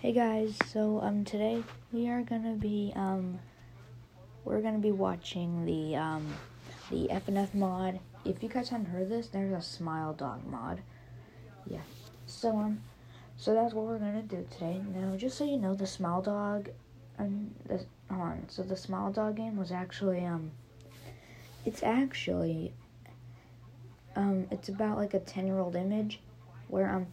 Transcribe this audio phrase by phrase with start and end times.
[0.00, 3.40] Hey guys, so um today we are gonna be um
[4.44, 6.34] we're gonna be watching the um
[6.88, 7.98] the FNF mod.
[8.24, 10.82] If you guys haven't heard this, there's a Smile Dog mod.
[11.66, 11.80] Yeah.
[12.26, 12.80] So um
[13.36, 14.80] so that's what we're gonna do today.
[14.94, 16.68] Now just so you know the Smile Dog
[17.18, 20.52] um the on, so the Smile Dog game was actually um
[21.64, 22.72] it's actually
[24.14, 26.20] um it's about like a ten year old image
[26.68, 27.08] where um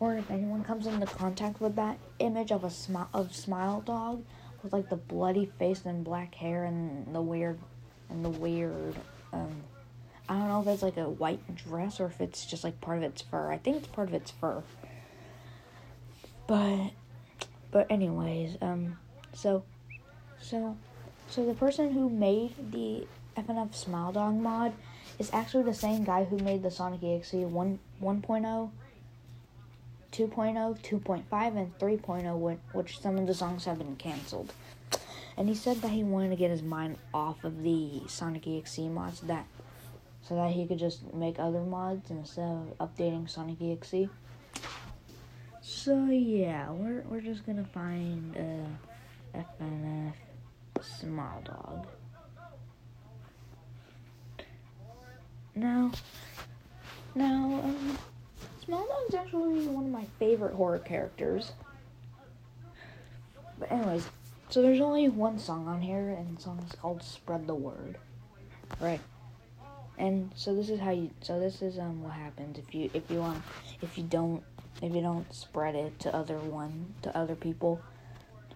[0.00, 4.24] or if anyone comes into contact with that image of a smile of smile dog
[4.62, 7.58] with like the bloody face and black hair and the weird
[8.08, 8.94] and the weird
[9.32, 9.62] um
[10.28, 12.98] I don't know if it's like a white dress or if it's just like part
[12.98, 13.50] of its fur.
[13.50, 14.62] I think it's part of its fur.
[16.46, 16.90] But
[17.70, 18.98] but anyways, um
[19.32, 19.64] so
[20.40, 20.76] so
[21.28, 24.72] so the person who made the FNF Smile Dog mod
[25.18, 28.70] is actually the same guy who made the Sonic EXE 1 1.0
[30.12, 34.52] 2.0, 2.5, and 3.0, which some of the songs have been canceled.
[35.36, 38.78] And he said that he wanted to get his mind off of the Sonic EXE
[38.80, 39.46] mods, that
[40.22, 44.08] so that he could just make other mods instead of updating Sonic EXE.
[45.62, 50.14] So yeah, we're we're just gonna find uh, FNF
[50.82, 51.86] Smile Dog.
[55.54, 55.92] Now,
[57.14, 57.60] now.
[57.64, 57.98] Um,
[58.70, 61.52] Dog's actually one of my favorite horror characters.
[63.58, 64.08] But anyways,
[64.48, 67.98] so there's only one song on here, and the song is called "Spread the Word."
[68.80, 69.00] Right.
[69.98, 71.10] And so this is how you.
[71.20, 73.42] So this is um what happens if you if you um
[73.82, 74.42] if you don't
[74.80, 77.82] if you don't spread it to other one to other people.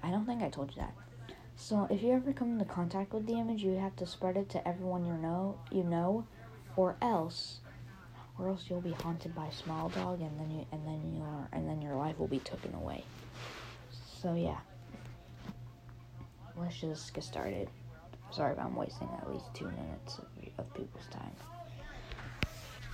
[0.03, 0.95] I don't think I told you that.
[1.57, 4.48] So if you ever come into contact with the image, you have to spread it
[4.51, 6.25] to everyone you know you know,
[6.77, 7.61] or else
[8.39, 11.69] or else you'll be haunted by Smile Dog, and then you and then your and
[11.69, 13.05] then your life will be taken away.
[14.21, 14.59] So yeah,
[16.57, 17.69] let's just get started.
[18.31, 20.25] Sorry if I'm wasting at least two minutes of,
[20.59, 21.31] of people's time.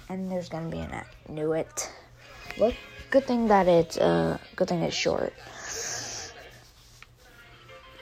[0.09, 0.93] And there's gonna be an
[1.29, 1.91] new it.
[2.59, 2.75] Look,
[3.11, 5.33] good thing that it's uh, good thing it's short.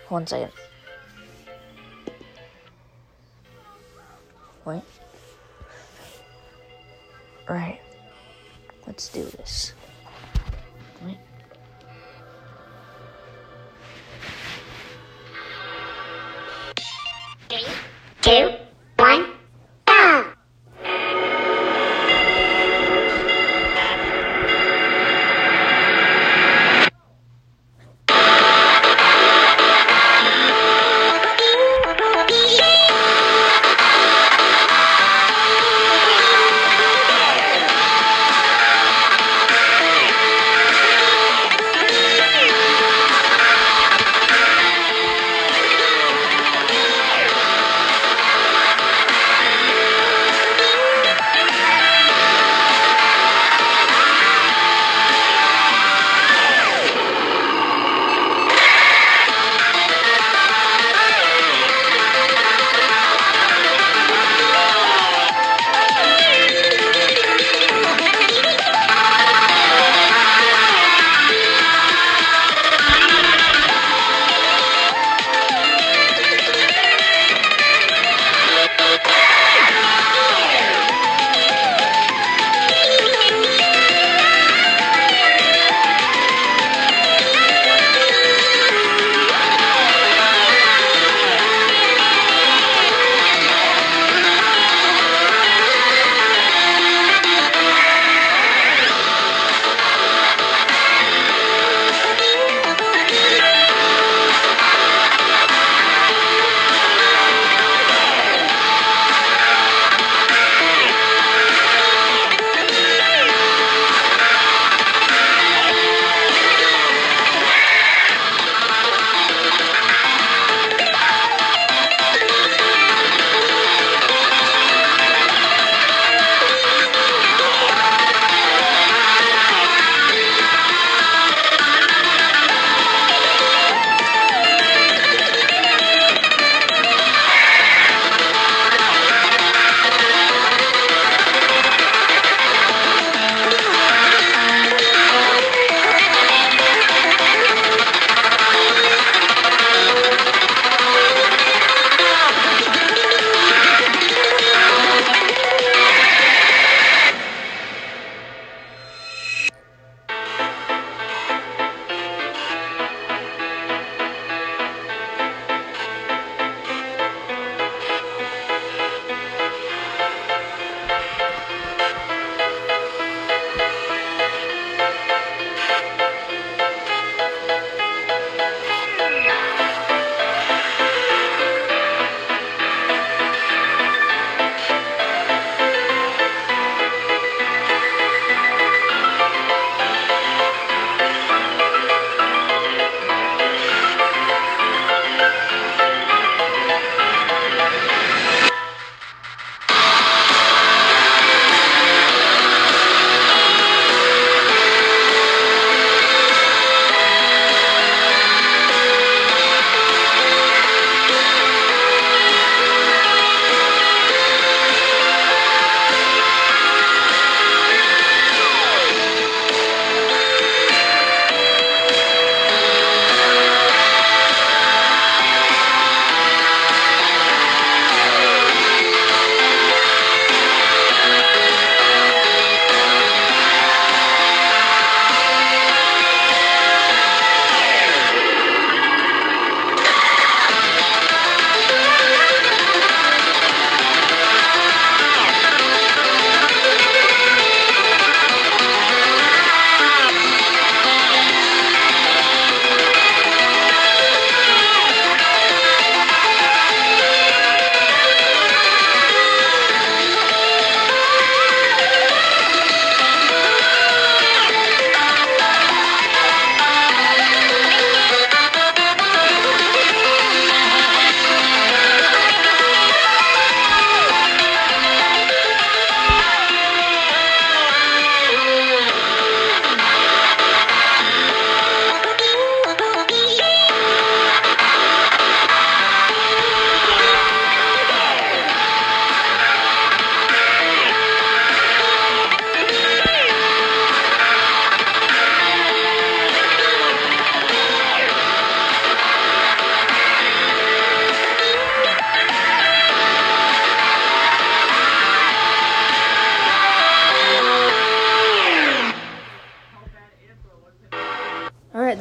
[0.08, 0.52] One second.
[4.64, 4.82] Wait.
[7.48, 7.80] Right.
[8.86, 9.72] Let's do this.
[11.02, 11.18] Right.
[17.48, 17.64] Three,
[18.20, 18.57] two,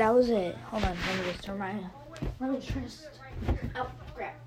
[0.07, 0.55] that was it.
[0.71, 1.75] Hold on, let me just turn my.
[2.39, 3.07] Let me this.
[3.75, 4.39] Oh, crap.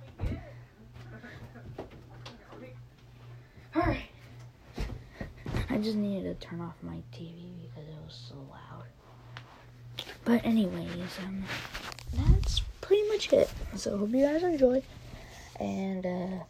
[3.77, 4.09] Alright.
[5.69, 8.85] I just needed to turn off my TV because it was so loud.
[10.25, 11.45] But, anyways, um,
[12.15, 13.51] that's pretty much it.
[13.77, 14.85] So, hope you guys enjoyed.
[15.57, 16.45] And, uh,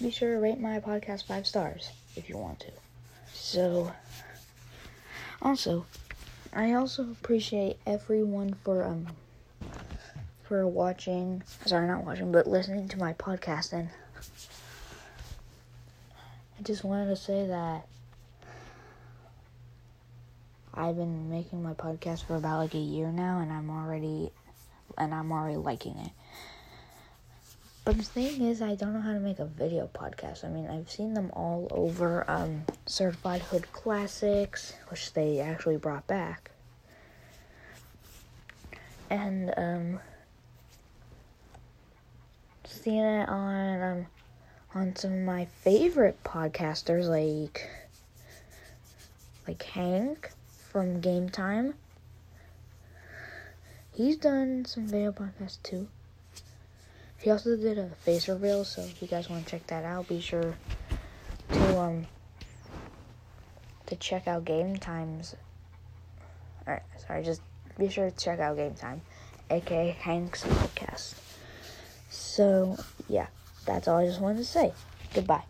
[0.00, 2.72] be sure to rate my podcast five stars if you want to.
[3.32, 3.92] So,
[5.40, 5.86] also,
[6.54, 9.06] I also appreciate everyone for um
[10.42, 11.42] for watching.
[11.64, 13.72] Sorry, not watching, but listening to my podcast.
[13.72, 13.88] And
[16.58, 17.86] I just wanted to say that
[20.74, 24.30] I've been making my podcast for about like a year now, and I'm already
[24.98, 26.12] and I'm already liking it.
[27.84, 30.44] But the thing is, I don't know how to make a video podcast.
[30.44, 36.06] I mean, I've seen them all over um, Certified Hood Classics, which they actually brought
[36.06, 36.52] back.
[39.10, 40.00] And, um,
[42.64, 44.06] seen it on, um,
[44.74, 47.68] on some of my favorite podcasters, like,
[49.48, 50.30] like Hank
[50.70, 51.74] from Game Time.
[53.92, 55.88] He's done some video podcasts too.
[57.22, 60.08] He also did a face reveal, so if you guys want to check that out,
[60.08, 60.56] be sure
[61.52, 62.06] to um
[63.86, 65.36] to check out Game Times.
[66.66, 67.42] Alright, sorry, just
[67.78, 69.02] be sure to check out Game Time,
[69.50, 71.14] aka Hank's podcast.
[72.10, 72.76] So
[73.08, 73.28] yeah,
[73.66, 74.72] that's all I just wanted to say.
[75.14, 75.44] Goodbye.